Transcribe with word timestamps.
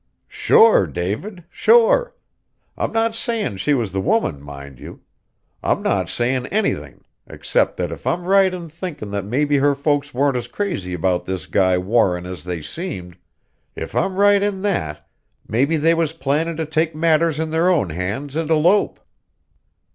"Sure, 0.27 0.87
David 0.87 1.43
sure! 1.51 2.15
I'm 2.75 2.91
not 2.91 3.13
sayin' 3.13 3.57
she 3.57 3.75
was 3.75 3.91
the 3.91 4.01
woman, 4.01 4.41
mind 4.41 4.79
you. 4.79 5.01
I'm 5.61 5.83
not 5.83 6.09
sayin' 6.09 6.47
anything 6.47 7.03
except 7.27 7.77
that 7.77 7.91
if 7.91 8.07
I'm 8.07 8.23
right 8.23 8.51
in 8.51 8.67
thinkin' 8.67 9.11
that 9.11 9.25
maybe 9.25 9.57
her 9.59 9.75
folks 9.75 10.11
weren't 10.11 10.37
as 10.37 10.47
crazy 10.47 10.95
about 10.95 11.25
this 11.25 11.45
guy 11.45 11.77
Warren 11.77 12.25
as 12.25 12.43
they 12.45 12.63
seemed 12.63 13.15
if 13.75 13.93
I'm 13.93 14.15
right 14.15 14.41
in 14.41 14.63
that, 14.63 15.07
maybe 15.47 15.77
they 15.77 15.93
was 15.93 16.13
plannin' 16.13 16.57
to 16.57 16.65
take 16.65 16.95
matters 16.95 17.39
in 17.39 17.51
their 17.51 17.69
own 17.69 17.91
hands 17.91 18.35
and 18.35 18.49
elope." 18.49 18.99